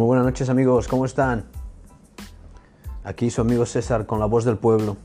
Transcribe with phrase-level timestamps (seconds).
[0.00, 1.44] Muy buenas noches amigos, ¿cómo están?
[3.04, 4.96] Aquí su amigo César con la voz del pueblo.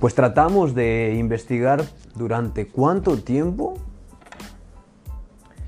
[0.00, 1.84] Pues tratamos de investigar
[2.16, 3.74] durante cuánto tiempo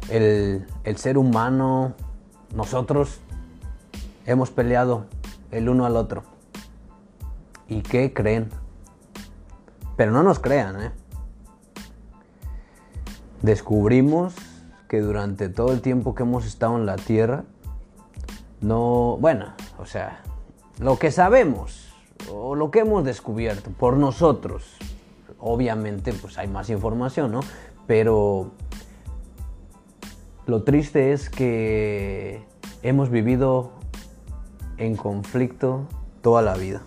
[0.09, 1.95] el, el ser humano,
[2.57, 3.21] nosotros,
[4.27, 5.07] hemos peleado
[5.53, 6.25] el uno al otro.
[7.69, 8.51] ¿Y qué creen?
[9.97, 10.91] Pero no nos crean, ¿eh?
[13.43, 14.50] Descubrimos
[14.91, 17.45] que durante todo el tiempo que hemos estado en la Tierra,
[18.61, 20.21] no, bueno, o sea,
[20.81, 21.95] lo que sabemos
[22.29, 24.77] o lo que hemos descubierto por nosotros,
[25.39, 27.39] obviamente pues hay más información, ¿no?
[27.87, 28.51] Pero
[30.47, 32.43] lo triste es que
[32.83, 33.71] hemos vivido
[34.77, 35.87] en conflicto
[36.21, 36.83] toda la vida.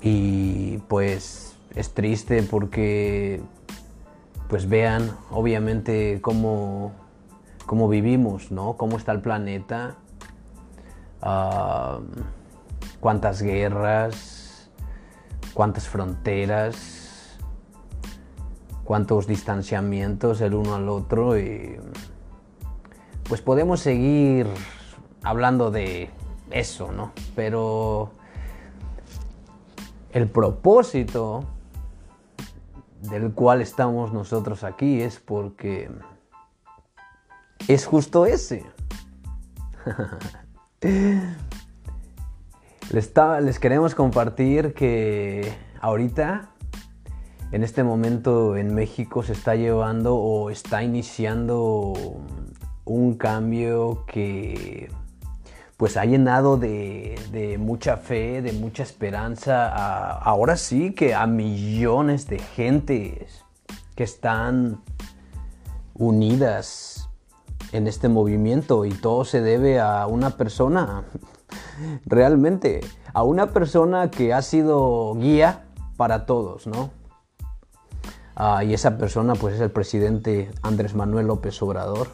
[0.00, 3.42] Y pues es triste porque
[4.52, 6.92] pues vean obviamente cómo,
[7.64, 8.76] cómo vivimos, ¿no?
[8.76, 9.94] Cómo está el planeta,
[11.22, 12.02] uh,
[13.00, 14.70] cuántas guerras,
[15.54, 17.38] cuántas fronteras,
[18.84, 21.80] cuántos distanciamientos el uno al otro y
[23.30, 24.46] pues podemos seguir
[25.22, 26.10] hablando de
[26.50, 27.12] eso, ¿no?
[27.34, 28.10] Pero
[30.12, 31.46] el propósito
[33.02, 35.90] del cual estamos nosotros aquí es porque
[37.68, 38.64] es justo ese.
[42.90, 46.50] les, les queremos compartir que ahorita,
[47.50, 51.92] en este momento en México, se está llevando o está iniciando
[52.84, 54.90] un cambio que
[55.82, 62.38] pues ha llenado de, mucha fe, de mucha esperanza, ahora sí que a millones de
[62.38, 63.44] gentes
[63.96, 64.80] que están
[65.94, 67.10] unidas
[67.72, 71.02] en este movimiento y todo se debe a una persona,
[72.06, 75.64] realmente, a una persona que ha sido guía
[75.96, 76.90] para todos, ¿no?
[78.36, 82.06] Ah, y esa persona pues es el presidente Andrés Manuel López Obrador,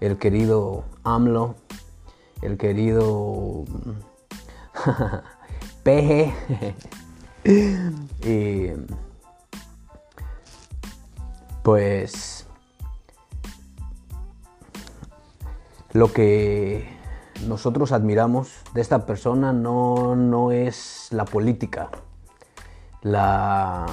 [0.00, 1.56] el querido AMLO,
[2.42, 3.64] el querido
[5.82, 6.34] Peje.
[8.24, 8.70] y
[11.62, 12.46] pues
[15.92, 16.88] lo que
[17.46, 21.90] nosotros admiramos de esta persona no, no es la política
[23.02, 23.86] la,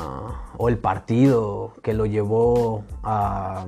[0.57, 3.65] o el partido que lo llevó a,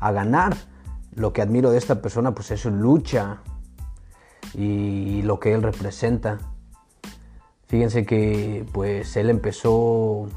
[0.00, 0.56] a ganar.
[1.14, 3.42] Lo que admiro de esta persona pues es su lucha,
[4.54, 6.38] y lo que él representa.
[7.66, 10.28] Fíjense que pues él empezó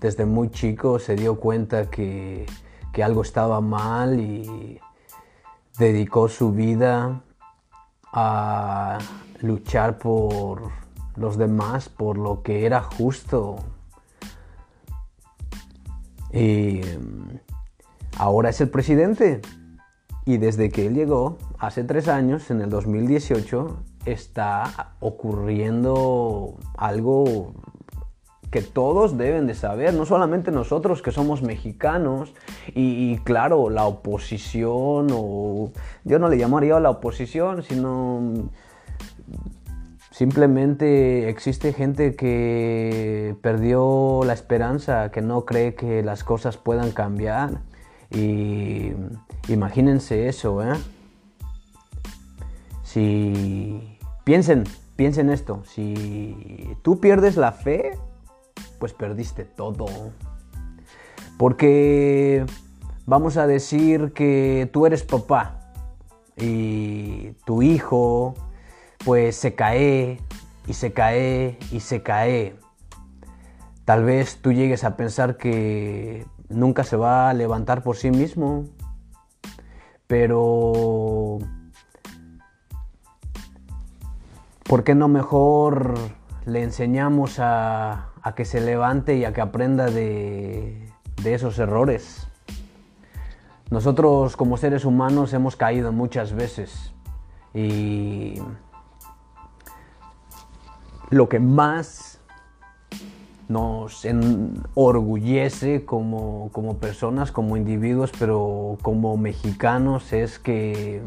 [0.00, 2.46] desde muy chico, se dio cuenta que,
[2.92, 4.80] que algo estaba mal y
[5.78, 7.22] dedicó su vida
[8.12, 8.98] a
[9.40, 10.70] luchar por
[11.16, 13.56] los demás, por lo que era justo.
[16.32, 16.80] Y
[18.18, 19.40] ahora es el presidente.
[20.30, 27.52] Y desde que él llegó, hace tres años, en el 2018, está ocurriendo algo
[28.52, 32.32] que todos deben de saber, no solamente nosotros que somos mexicanos
[32.68, 35.72] y, claro, la oposición o
[36.04, 38.50] yo no le llamaría la oposición, sino
[40.12, 47.62] simplemente existe gente que perdió la esperanza, que no cree que las cosas puedan cambiar
[48.12, 48.92] y
[49.52, 50.76] imagínense eso, ¿eh?
[52.82, 54.64] Si piensen,
[54.96, 57.98] piensen esto, si tú pierdes la fe,
[58.78, 59.86] pues perdiste todo.
[61.38, 62.44] Porque
[63.06, 65.72] vamos a decir que tú eres papá
[66.36, 68.34] y tu hijo
[69.04, 70.20] pues se cae
[70.66, 72.56] y se cae y se cae.
[73.84, 78.64] Tal vez tú llegues a pensar que nunca se va a levantar por sí mismo,
[80.10, 81.38] pero
[84.64, 85.94] ¿por qué no mejor
[86.46, 90.92] le enseñamos a, que se levante y a que aprenda de,
[91.22, 92.26] de esos errores?
[93.70, 96.92] Nosotros como seres humanos hemos caído muchas veces
[97.54, 98.42] y
[101.10, 102.09] lo que más
[103.50, 111.02] nos enorgullece como, como personas, como individuos, pero como mexicanos es que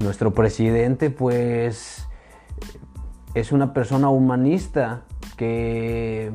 [0.00, 2.08] nuestro presidente pues
[3.34, 5.04] es una persona humanista
[5.36, 6.32] que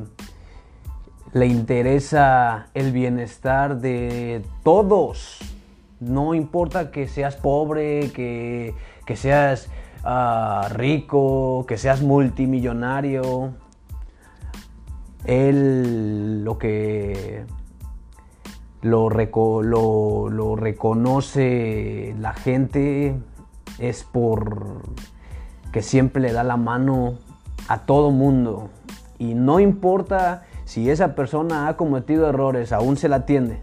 [1.34, 5.40] le interesa el bienestar de todos,
[6.00, 8.74] No importa que seas pobre, que,
[9.14, 9.68] seas
[10.04, 13.52] ah, rico, que seas multimillonario.
[15.24, 17.44] Él lo que
[18.82, 19.08] lo,
[20.30, 23.16] lo, reconoce la gente
[23.78, 24.82] es por
[25.72, 27.14] que siempre le da la mano
[27.68, 28.70] a todo mundo.
[29.18, 33.62] Y no importa si esa persona ha cometido errores, aún se la atiende.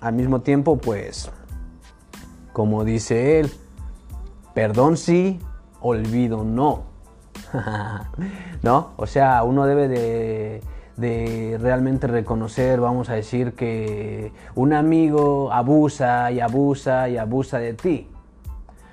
[0.00, 1.30] Al mismo tiempo, pues,
[2.52, 3.52] como dice él,
[4.54, 5.38] perdón sí,
[5.80, 6.93] olvido no.
[8.62, 8.92] ¿No?
[8.96, 9.88] O sea, uno debe
[10.96, 17.74] de realmente reconocer, vamos a decir, que un amigo abusa y abusa y abusa de
[17.74, 18.08] ti.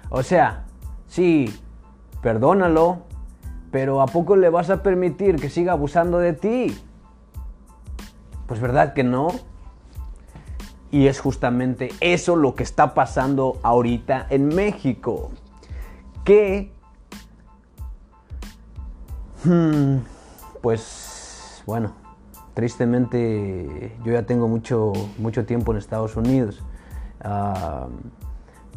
[0.10, 0.66] O sea,
[1.08, 1.54] sí,
[2.22, 3.00] perdónalo,
[3.72, 6.78] pero ¿a poco le vas a permitir que siga abusando de ti?
[8.48, 9.30] Pues verdad que no.
[10.92, 15.32] Y es justamente eso lo que está pasando ahorita en México.
[16.26, 16.74] Que...
[19.44, 19.98] Hmm,
[20.62, 21.94] pues bueno,
[22.54, 26.64] tristemente yo ya tengo mucho, mucho tiempo en Estados Unidos,
[27.24, 27.88] ah,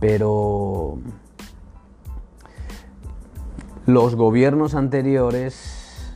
[0.01, 0.99] pero
[3.85, 6.15] los gobiernos anteriores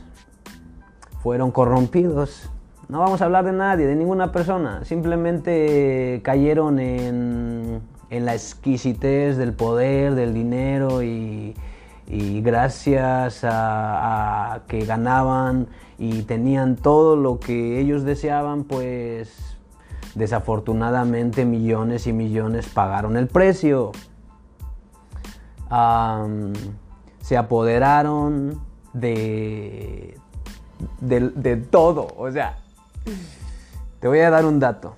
[1.21, 2.49] fueron corrompidos.
[2.87, 4.83] No vamos a hablar de nadie, de ninguna persona.
[4.83, 11.53] Simplemente cayeron en, en la exquisitez del poder, del dinero y,
[12.09, 15.67] y gracias a, que ganaban
[15.99, 19.57] y tenían todo lo que ellos deseaban, pues
[20.15, 23.91] desafortunadamente millones y millones pagaron el precio.
[27.21, 28.59] se apoderaron
[28.93, 30.17] de,
[30.99, 32.57] de, de todo, o sea,
[33.99, 34.95] te voy a dar un dato.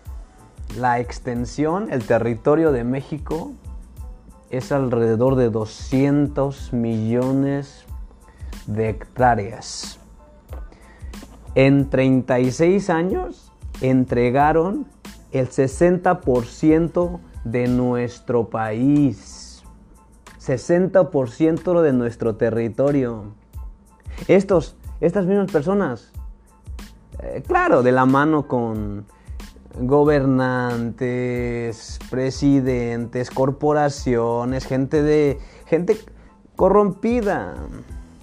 [0.77, 3.51] La extensión, el territorio de México
[4.51, 7.85] es alrededor de 200 millones
[8.67, 9.99] de hectáreas.
[11.55, 13.51] En 36 años
[13.81, 14.85] entregaron
[15.31, 19.63] el 60% de nuestro país,
[20.39, 23.33] 60% de nuestro territorio.
[24.27, 26.11] Estos, estas mismas personas,
[27.19, 29.05] eh, claro, de la mano con
[29.79, 35.97] gobernantes, presidentes, corporaciones, gente de gente
[36.55, 37.57] corrompida.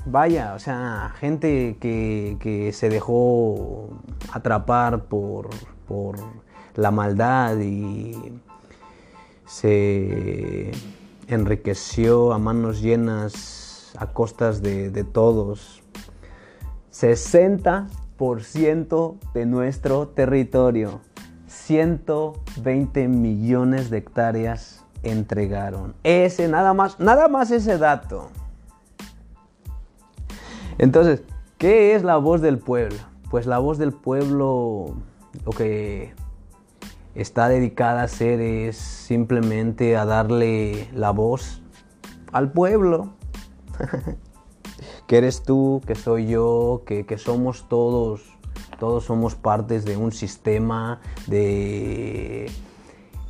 [0.06, 3.90] Vaya, o sea, gente que, se dejó
[4.32, 5.50] atrapar por,
[5.86, 6.16] por
[6.74, 8.40] la maldad y
[9.44, 10.72] se
[11.26, 15.82] enriqueció a manos llenas a costas de, de todos.
[16.92, 21.00] 60% de nuestro territorio.
[21.68, 25.94] 120 millones de hectáreas entregaron.
[26.02, 28.30] Ese, nada más, nada más ese dato.
[30.78, 31.22] Entonces,
[31.58, 32.96] ¿qué es la voz del pueblo?
[33.30, 34.94] Pues la voz del pueblo
[35.44, 36.14] lo que
[37.14, 41.60] está dedicada a hacer es simplemente a darle la voz
[42.32, 43.12] al pueblo.
[45.06, 48.37] que eres tú, que soy yo, que, que somos todos
[48.78, 52.50] todos somos partes de un sistema de,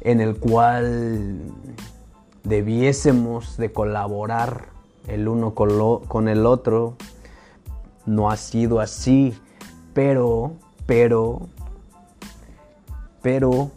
[0.01, 1.41] en el cual
[2.45, 4.67] debiésemos de colaborar
[5.07, 6.97] el uno con, con el otro.
[8.05, 9.35] No ha sido así,
[9.95, 10.53] pero,
[10.87, 11.49] pero,
[13.23, 13.71] pero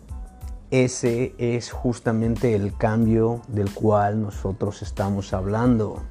[0.72, 6.01] ese es justamente el cambio del cual nosotros estamos hablando.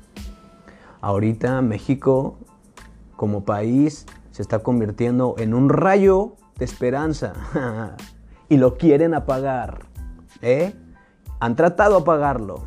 [1.03, 2.37] Ahorita México
[3.17, 4.07] como país
[4.41, 7.35] se está convirtiendo en un rayo de esperanza
[8.49, 9.81] y lo quieren apagar.
[10.41, 10.75] ¿eh?
[11.41, 12.63] Han tratado de apagarlo,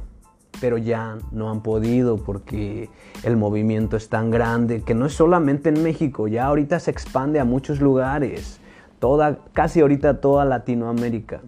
[0.61, 2.91] pero ya no han podido porque
[3.23, 7.39] el movimiento es tan grande que no es solamente en México, ya ahorita se expande
[7.39, 8.59] a muchos lugares,
[8.99, 11.41] toda, casi ahorita toda Latinoamérica.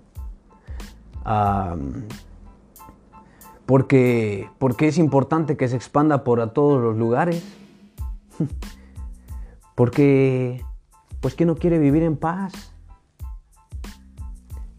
[3.68, 7.44] porque, porque es importante que se expanda por a todos los lugares.
[9.76, 10.64] Porque,
[11.22, 12.74] pues, ¿quién no quiere vivir en paz?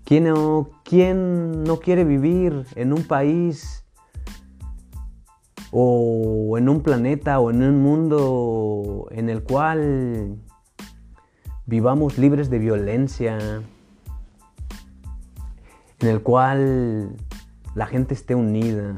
[0.04, 3.84] ¿Quién no, ¿Quién no quiere vivir en un país
[5.72, 10.38] o en un planeta o en un mundo en el cual
[11.66, 13.36] vivamos libres de violencia,
[15.98, 17.16] en el cual
[17.74, 18.94] la gente esté unida,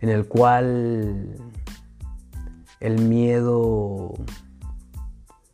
[0.00, 1.36] en el cual
[2.80, 4.14] el miedo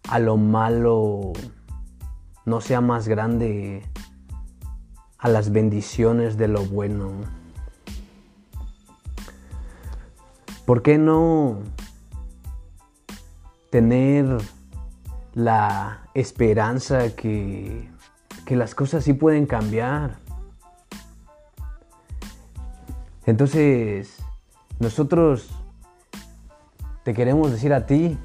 [0.08, 1.32] a lo malo
[2.44, 3.82] no sea más grande
[5.18, 7.12] a las bendiciones de lo bueno?
[10.64, 11.58] ¿Por qué no
[13.70, 14.38] tener
[15.34, 17.90] la esperanza que,
[18.44, 20.18] que las cosas sí pueden cambiar?
[23.26, 24.16] Entonces,
[24.78, 25.50] nosotros
[27.06, 28.18] te queremos decir a ti,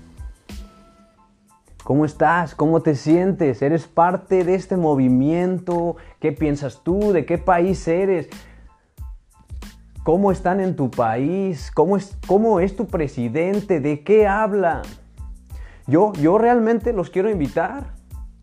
[1.84, 2.56] ¿cómo estás?
[2.56, 3.62] ¿Cómo te sientes?
[3.62, 5.98] ¿Eres parte de este movimiento?
[6.20, 7.12] ¿Qué piensas tú?
[7.12, 8.28] ¿De qué país eres?
[10.04, 11.72] ¿Cómo están en tu país?
[11.76, 13.82] ¿Cómo es, cómo es tu presidente?
[13.82, 14.82] ¿De qué habla?
[15.86, 17.94] Yo, yo realmente los quiero invitar.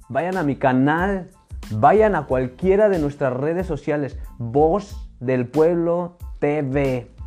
[0.08, 1.32] Vayan a mi canal,
[1.72, 4.16] vayan a cualquiera de nuestras redes sociales.
[4.38, 7.17] Voz del Pueblo TV.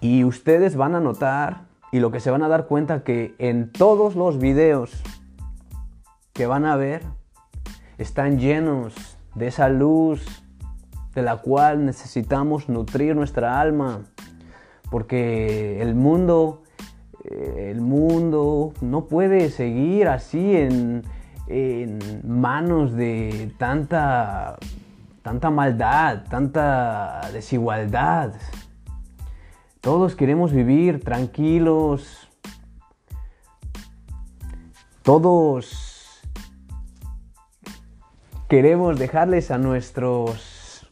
[0.00, 3.70] Y ustedes van a notar y lo que se van a dar cuenta que en
[3.70, 5.02] todos los videos
[6.32, 7.02] que van a ver
[7.98, 10.24] están llenos de esa luz,
[11.14, 14.02] de la cual necesitamos nutrir nuestra alma,
[14.90, 16.62] porque el mundo,
[17.24, 21.02] eh, el mundo no puede seguir así en,
[22.24, 24.58] manos de tanta,
[25.22, 28.34] tanta maldad, tanta desigualdad.
[29.86, 32.28] Todos queremos vivir tranquilos.
[35.04, 36.20] Todos
[38.48, 40.88] queremos dejarles a nuestros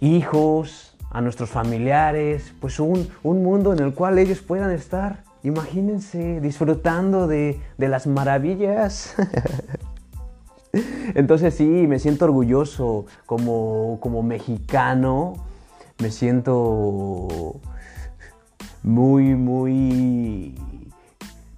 [0.00, 7.28] hijos, a nuestros familiares, pues un, mundo en el cual ellos puedan estar, imagínense, disfrutando
[7.28, 9.14] de, las maravillas.
[11.14, 15.50] Entonces sí, me siento orgulloso como, como mexicano,
[16.02, 17.60] me siento
[18.82, 20.56] muy, muy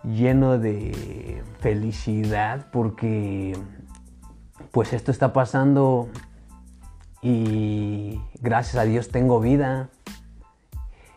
[0.04, 3.56] lleno de felicidad porque
[4.70, 6.10] pues esto está pasando
[7.22, 9.88] y gracias a Dios tengo vida.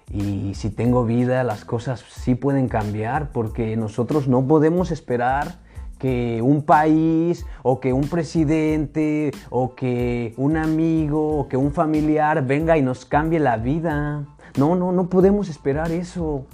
[0.09, 5.59] Y si tengo vida, las cosas sí pueden cambiar porque nosotros no podemos esperar
[5.99, 12.45] que un país o que un presidente o que un amigo o que un familiar
[12.45, 14.25] venga y nos cambie la vida.
[14.57, 16.45] No, no, no podemos esperar eso.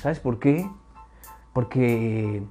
[0.00, 0.68] ¿Sabes por qué?
[1.52, 2.42] Porque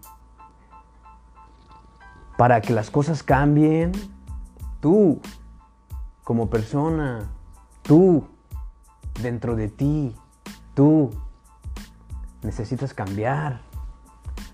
[2.37, 3.91] para que las cosas cambien,
[4.79, 5.19] tú
[6.23, 7.29] como persona,
[7.81, 8.25] tú,
[9.21, 10.15] dentro de ti,
[10.73, 11.11] tú
[12.41, 13.61] necesitas cambiar.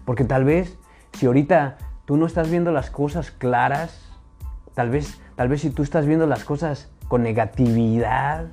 [0.06, 0.78] Porque tal vez,
[1.14, 4.12] si ahorita tú no estás viendo las cosas claras,
[4.74, 8.46] tal vez, tal vez si tú estás viendo las cosas con negatividad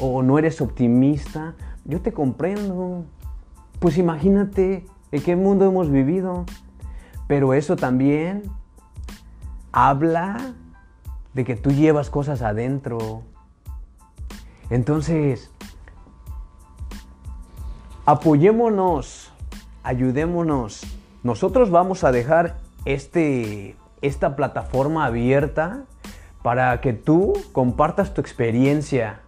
[0.00, 3.04] o no eres optimista, yo te comprendo.
[3.78, 6.44] Pues imagínate en qué mundo hemos vivido.
[7.28, 8.44] Pero eso también
[9.70, 10.54] habla
[11.34, 13.22] de que tú llevas cosas adentro.
[14.70, 15.50] Entonces,
[18.06, 19.30] apoyémonos,
[19.82, 20.82] ayudémonos.
[21.22, 25.84] Nosotros vamos a dejar este, esta plataforma abierta
[26.42, 29.20] para que tú compartas tu experiencia,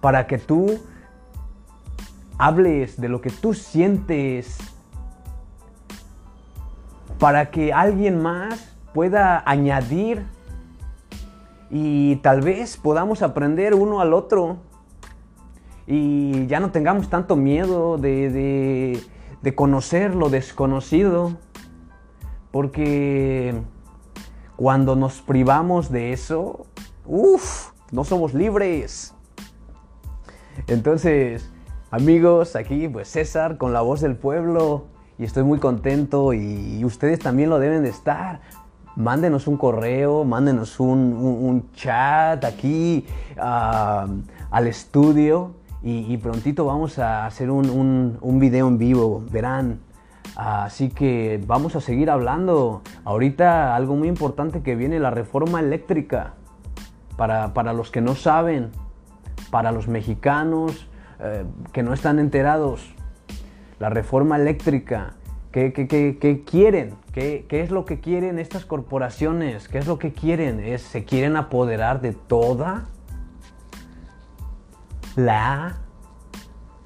[0.00, 0.80] para que tú
[2.38, 4.58] hables de lo que tú sientes,
[7.18, 10.24] para que alguien más pueda añadir
[11.70, 14.58] y tal vez podamos aprender uno al otro.
[15.86, 19.00] Y ya no tengamos tanto miedo de,
[19.54, 21.32] conocer lo desconocido,
[22.50, 23.54] porque
[24.56, 26.66] cuando nos privamos de eso,
[27.06, 29.14] uff, no somos libres.
[30.66, 31.50] Entonces,
[31.90, 34.86] amigos, aquí pues César con la voz del pueblo
[35.18, 38.40] y estoy muy contento y ustedes también lo deben de estar
[38.96, 43.06] mándenos un correo, mándenos un, chat aquí
[43.38, 49.80] al estudio y, prontito vamos a hacer un, video en vivo, verán.
[50.36, 52.82] Así que vamos a seguir hablando.
[53.04, 56.34] Ahorita algo muy importante que viene, la reforma eléctrica.
[57.16, 58.70] Para, los que no saben,
[59.50, 62.94] para los mexicanos eh, que no están enterados,
[63.78, 65.14] la reforma eléctrica
[65.52, 66.94] ¿Qué, quieren?
[67.12, 69.68] ¿Qué, es lo que quieren estas corporaciones?
[69.68, 70.60] ¿Qué es lo que quieren?
[70.60, 72.86] ¿Es, ¿Se quieren apoderar de toda
[75.16, 75.78] la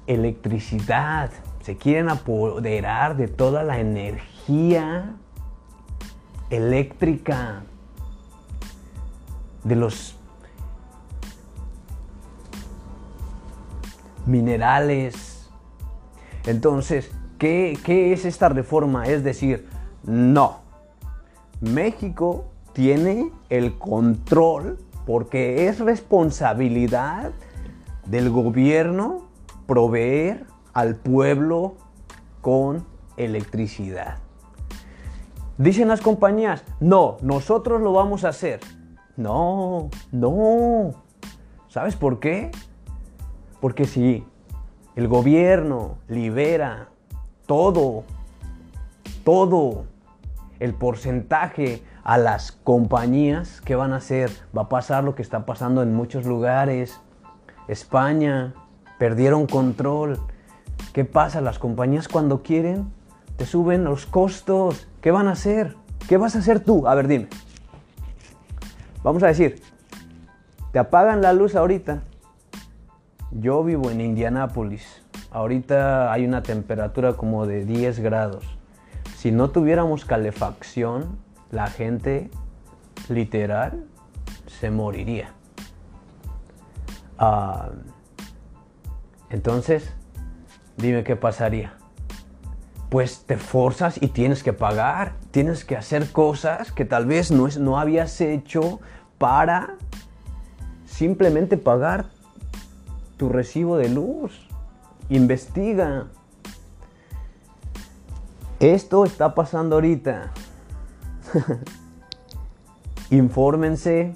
[0.07, 1.31] electricidad?
[1.61, 5.15] ¿Se quieren apoderar de toda la energía
[6.49, 7.63] eléctrica?
[9.63, 10.15] De los
[14.25, 15.49] minerales.
[16.45, 19.07] Entonces, ¿Qué, es esta reforma?
[19.07, 19.67] Es decir,
[20.03, 20.61] no.
[21.59, 27.31] México tiene el control porque es responsabilidad
[28.05, 29.27] del gobierno
[29.67, 31.75] proveer al pueblo
[32.41, 32.85] con
[33.17, 34.19] electricidad.
[35.57, 38.59] Dicen las compañías, no, nosotros lo vamos a hacer.
[39.15, 40.91] No, no.
[41.69, 42.51] ¿Sabes por qué?
[43.61, 44.25] Porque si
[44.95, 46.89] el gobierno libera
[47.45, 48.03] todo,
[49.23, 49.85] todo
[50.59, 54.29] el porcentaje a las compañías, ¿qué van a hacer?
[54.55, 56.99] Va a pasar lo que está pasando en muchos lugares.
[57.67, 58.53] España,
[58.97, 60.19] perdieron control.
[60.93, 61.41] ¿Qué pasa?
[61.41, 62.91] Las compañías cuando quieren
[63.37, 64.87] te suben los costos.
[65.01, 65.75] ¿Qué van a hacer?
[66.07, 66.87] ¿Qué vas a hacer tú?
[66.87, 67.27] A ver, dime.
[69.03, 69.61] Vamos a decir,
[70.71, 72.01] te apagan la luz ahorita.
[73.31, 75.01] Yo vivo en Indianápolis.
[75.31, 78.45] Ahorita hay una temperatura como de 10 grados.
[79.17, 81.17] Si no tuviéramos calefacción,
[81.51, 82.29] la gente
[83.09, 83.83] literal
[84.47, 85.33] se moriría.
[87.17, 87.69] Ah,
[89.29, 89.89] entonces,
[90.77, 91.73] dime qué pasaría.
[92.89, 97.47] Pues te forzas y tienes que pagar, tienes que hacer cosas que tal vez no,
[97.47, 98.79] es, no habías hecho
[99.17, 99.75] para
[100.85, 102.05] simplemente pagar
[103.17, 104.47] tu recibo de luz.
[105.09, 106.07] Investiga.
[108.59, 110.31] Esto está pasando ahorita.
[113.09, 114.15] Infórmense,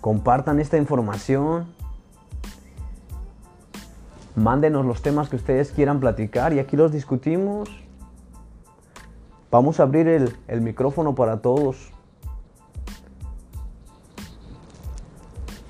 [0.00, 1.66] compartan esta información,
[4.34, 7.68] mándenos los temas que ustedes quieran platicar y aquí los discutimos.
[9.50, 10.06] Vamos a abrir
[10.46, 11.90] el, micrófono para todos.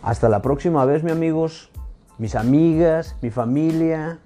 [0.02, 1.70] Hasta la próxima vez, mis amigos,
[2.18, 4.18] mis amigas, mi familia,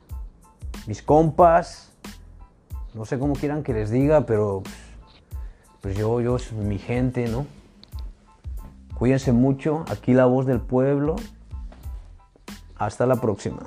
[0.87, 1.93] mis compas.
[2.95, 4.63] No sé cómo quieran que les diga, pero
[5.81, 7.47] pues yo, yo, mi gente, ¿no?
[8.95, 9.85] Cuídense mucho.
[9.89, 11.17] Aquí la voz del pueblo.
[12.77, 13.61] Hasta la próxima.